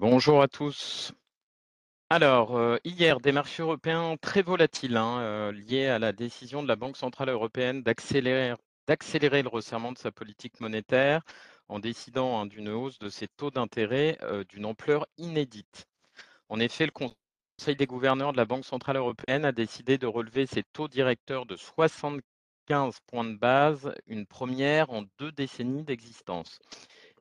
[0.00, 1.12] Bonjour à tous.
[2.08, 6.68] Alors, euh, hier, des marchés européens très volatiles, hein, euh, liés à la décision de
[6.68, 8.54] la Banque centrale européenne d'accélérer,
[8.86, 11.22] le resserrement de sa politique monétaire
[11.66, 15.88] en décidant hein, d'une hausse de ses taux d'intérêt euh, d'une ampleur inédite.
[16.48, 20.46] En effet, le Conseil des gouverneurs de la Banque centrale européenne a décidé de relever
[20.46, 26.60] ses taux directeurs de 75 points de base, une première en deux décennies d'existence.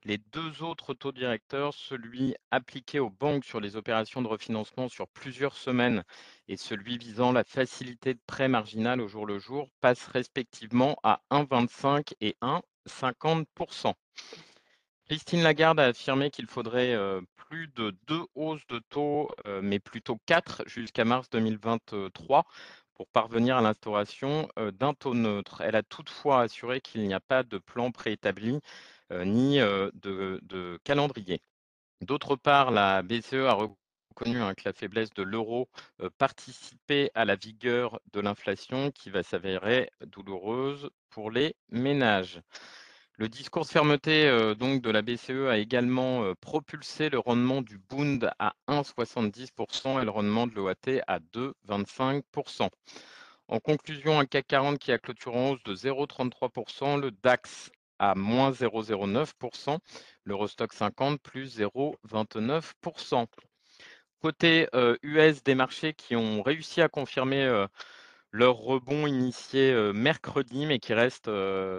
[0.08, 5.10] Les deux autres taux directeurs, celui appliqué aux banques sur les opérations de refinancement sur
[5.10, 6.06] plusieurs semaines
[6.48, 11.20] et celui visant la facilité de prêt marginal au jour le jour, passent respectivement à
[11.30, 13.96] 1,25 et 1,50%
[15.08, 19.80] Christine Lagarde a affirmé qu'il faudrait euh, plus de deux hausses de taux, euh, mais
[19.80, 22.46] plutôt quatre jusqu'à mars 2023
[22.94, 25.62] pour parvenir à l'instauration euh, d'un taux neutre.
[25.62, 28.60] Elle a toutefois assuré qu'il n'y a pas de plan préétabli
[29.12, 31.42] ni euh, de, calendrier.
[32.02, 35.70] D'autre part, la BCE a reconnu hein, que la faiblesse de l'euro
[36.02, 42.42] euh, participait à la vigueur de l'inflation qui va s'avérer douloureuse pour les ménages.
[43.20, 48.30] Le discours de fermeté donc de la BCE a également propulsé le rendement du Bund
[48.38, 52.70] à 1,70% et le rendement de l'OAT à 2,25%.
[53.50, 58.16] En conclusion, un CAC 40 qui a clôturé en hausse de 0,33%, le DAX à
[58.16, 59.80] moins 0,09%,
[60.24, 63.26] l'Eurostock 50 plus 0,29%.
[64.22, 64.68] Côté
[65.04, 67.66] US des marchés qui ont réussi à confirmer
[68.32, 71.32] leur rebond initié mercredi, mais qui restent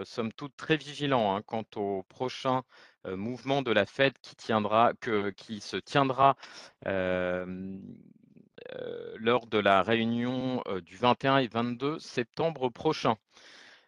[0.05, 2.63] somme toute très vigilants hein, quant au prochain
[3.05, 6.37] mouvement de la Fed qui, tiendra, que, qui se tiendra
[9.17, 13.17] lors de la réunion du 21 et 22 septembre prochain.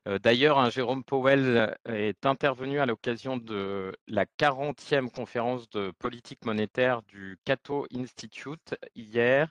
[0.06, 7.04] D'ailleurs, un Jérôme Powell est intervenu à l'occasion de la 40e conférence de politique monétaire
[7.04, 9.50] du Cato Institute hier.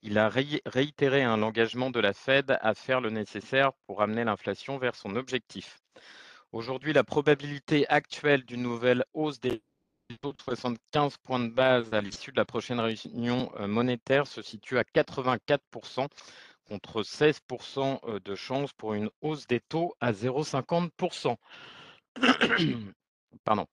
[0.00, 4.78] Il a réitéré un l'engagement de la Fed à faire le nécessaire pour amener l'inflation
[4.78, 5.78] vers son objectif.
[6.52, 9.62] Aujourd'hui, la probabilité actuelle d'une nouvelle hausse des
[10.22, 14.78] taux de 75 points de base à l'issue de la prochaine réunion monétaire se situe
[14.78, 15.62] à 84
[16.72, 21.36] contre 16% euh, de chance pour une hausse des taux à 0,50%.
[23.44, 23.66] Pardon.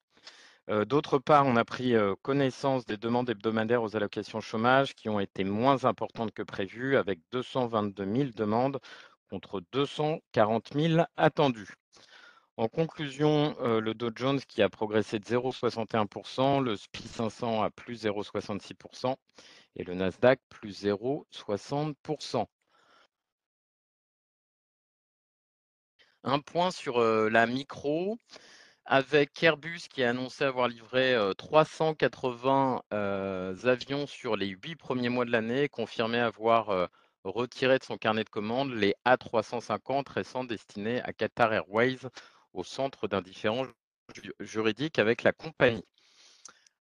[0.69, 5.07] Euh, d'autre part, on a pris euh, connaissance des demandes hebdomadaires aux allocations chômage qui
[5.07, 8.81] ont été moins importantes que prévu, avec 222 000 demandes
[9.29, 11.75] contre 240 000 attendues.
[12.57, 18.03] En conclusion, le Dow Jones qui a progressé de 0,61%, le SPI 500 à plus
[18.03, 19.15] 0,66%
[19.77, 22.45] et le Nasdaq plus 0,60%.
[26.23, 28.17] Un point sur la micro,
[28.85, 32.81] avec Airbus qui a annoncé avoir livré 380
[33.63, 36.89] avions sur les huit premiers mois de l'année, confirmé avoir
[37.23, 41.99] retiré de son carnet de commandes les A350 récents destinés à Qatar Airways
[42.53, 43.65] au centre d'un différend
[44.39, 45.85] juridique avec la compagnie.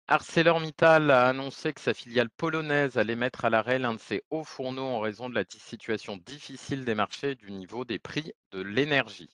[0.08, 4.44] ArcelorMittal a annoncé que sa filiale polonaise allait mettre à l'arrêt l'un de ses hauts
[4.44, 8.62] fourneaux en raison de la situation difficile des marchés et du niveau des prix de
[8.62, 9.32] l'énergie.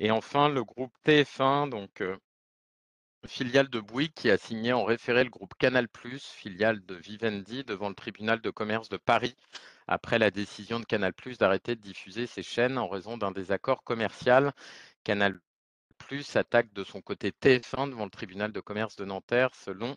[0.00, 2.16] Et enfin, le groupe TF1, donc euh,
[3.26, 5.86] filiale de Bouygues, qui a signé en référé le groupe Canal+,
[6.18, 9.36] filiale de Vivendi, devant le tribunal de commerce de Paris,
[9.86, 14.52] après la décision de Canal+, d'arrêter de diffuser ses chaînes en raison d'un désaccord commercial.
[15.04, 15.38] Canal+
[16.06, 19.96] plus attaque de son côté TF1 devant le tribunal de commerce de Nanterre, selon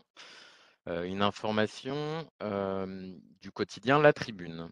[0.85, 2.29] une information
[3.41, 4.69] du quotidien La Tribune.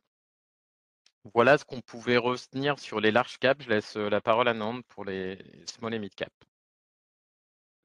[1.34, 3.64] Voilà ce qu'on pouvait retenir sur les large caps.
[3.66, 6.32] Je laisse la parole à Nantes pour les small et mid cap.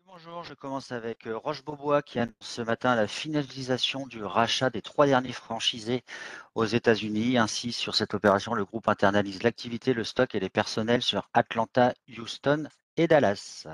[0.04, 4.82] Bonjour, je commence avec Roche Beaubois qui annonce ce matin la finalisation du rachat des
[4.82, 6.02] trois derniers franchisés
[6.54, 7.38] aux États-Unis.
[7.38, 11.94] Ainsi, sur cette opération, le groupe internalise l'activité, le stock et les personnels sur Atlanta,
[12.18, 12.68] Houston
[13.06, 13.66] Dallas.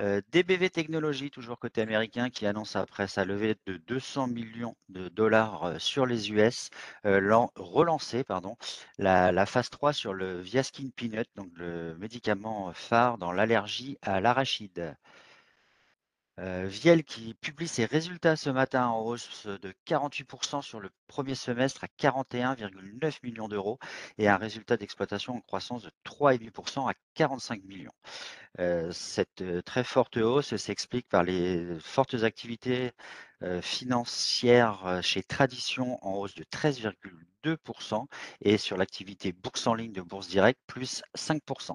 [0.00, 5.08] Euh, DBV Technologies, toujours côté américain, qui annonce après sa levée de 200 millions de
[5.08, 6.70] dollars euh, sur les US,
[7.04, 7.20] euh,
[7.56, 8.56] relancer pardon,
[8.98, 14.96] la, phase 3 sur le Viaskin Peanut, donc le médicament phare dans l'allergie à l'arachide.
[16.40, 21.34] Euh, Viel qui publie ses résultats ce matin en hausse de 48% sur le premier
[21.34, 23.78] semestre à 41,9 millions d'euros
[24.16, 27.92] et un résultat d'exploitation en croissance de 3,5% à 45 millions.
[28.60, 32.92] Euh, cette euh, très forte hausse s'explique par les fortes activités
[33.60, 38.06] financières chez Tradition en hausse de 13,2%
[38.40, 41.74] et sur l'activité bourse en ligne de Bourse Direct plus 5%.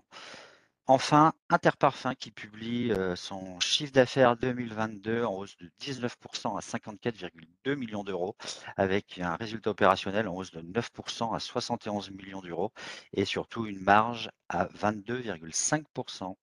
[0.90, 8.04] Enfin, Interparfums qui publie son chiffre d'affaires 2022 en hausse de 19% à 54,2 millions
[8.06, 8.38] d'euros,
[8.78, 12.72] avec un résultat opérationnel en hausse de 9% à 71 millions d'euros
[13.14, 16.36] et surtout une marge à 22,5%.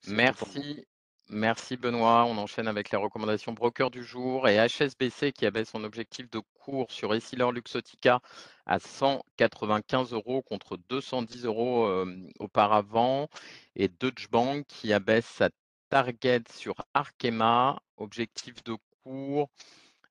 [0.00, 0.64] C'est tout pour moi.
[0.74, 0.86] Merci,
[1.32, 2.24] merci Benoît.
[2.24, 6.40] On enchaîne avec les recommandations broker du jour et HSBC qui avait son objectif de
[6.60, 8.20] cours sur Essilor Luxottica
[8.66, 12.04] à 195 euros contre 210 euros
[12.38, 13.28] auparavant
[13.74, 15.48] et Deutsche Bank qui abaisse sa
[15.90, 19.50] target sur Arkema, objectif de cours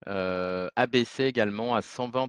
[0.07, 2.27] euh, abaissé également à 120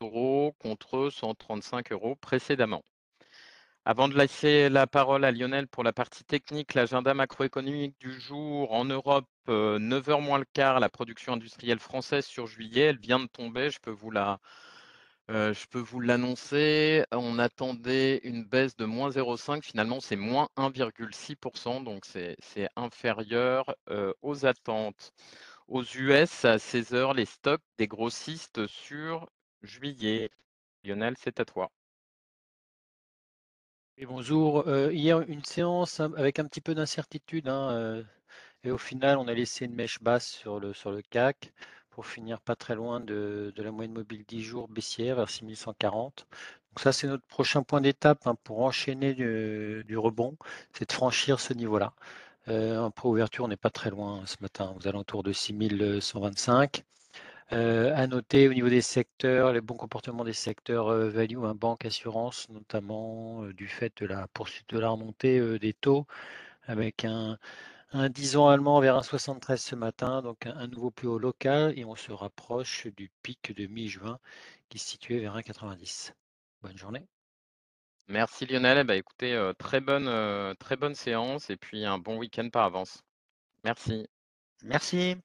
[0.00, 2.82] euros contre 135 euros précédemment.
[3.84, 8.72] Avant de laisser la parole à Lionel pour la partie technique, l'agenda macroéconomique du jour
[8.72, 13.26] en Europe, 9h moins le quart, la production industrielle française sur juillet, elle vient de
[13.26, 14.12] tomber, je peux vous
[15.30, 15.54] euh,
[16.00, 17.04] l'annoncer.
[17.10, 24.12] On attendait une baisse de moins 0,5, finalement c'est moins 1,6%, donc c'est inférieur euh,
[24.22, 25.12] aux attentes.
[25.68, 29.28] Aux US, à 16h, les stocks des grossistes sur
[29.62, 30.30] juillet.
[30.84, 31.70] Lionel, c'est à toi.
[33.98, 34.66] Et bonjour.
[34.68, 37.48] Euh, hier, une séance avec un petit peu d'incertitude.
[37.48, 38.02] hein, euh,
[38.64, 41.52] et au final, on a laissé une mèche basse sur le, sur le CAC
[41.90, 46.26] pour finir pas très loin de, la moyenne mobile 10 jours baissière vers 6140.
[46.70, 50.36] Donc ça, c'est notre prochain point d'étape hein, pour enchaîner du, rebond,
[50.72, 51.92] c'est de franchir ce niveau-là.
[52.48, 56.84] Euh, pour ouverture, on n'est pas très loin ce matin, aux alentours de 6125.
[57.52, 61.54] Euh, à noter au niveau des secteurs, les bons comportements des secteurs euh, value, un
[61.54, 66.06] banque, assurance, notamment euh, du fait de la poursuite de la remontée euh, des taux,
[66.62, 67.38] avec un,
[67.92, 71.78] un 10 ans allemand vers 1,73 ce matin, donc un, un, nouveau plus haut local,
[71.78, 74.18] et on se rapproche du pic de mi-juin
[74.70, 76.14] qui se situait vers 1,90.
[76.62, 77.06] Bonne journée.
[78.08, 78.78] Merci Lionel.
[78.78, 83.02] Eh ben, écoutez, très, bonne, très bonne séance et puis un bon week-end par avance.
[83.64, 84.06] Merci.
[84.64, 85.16] Merci.